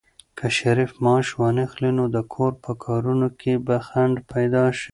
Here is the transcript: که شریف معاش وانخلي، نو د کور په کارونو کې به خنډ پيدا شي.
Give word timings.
که 0.37 0.45
شریف 0.57 0.91
معاش 1.03 1.29
وانخلي، 1.39 1.91
نو 1.97 2.05
د 2.15 2.17
کور 2.33 2.51
په 2.63 2.71
کارونو 2.85 3.27
کې 3.39 3.53
به 3.65 3.75
خنډ 3.87 4.15
پيدا 4.31 4.65
شي. 4.79 4.89